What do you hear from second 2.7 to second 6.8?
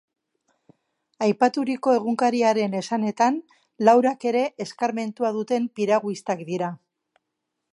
esanetan, laurak ere eskarmentua duten piraguistak dira.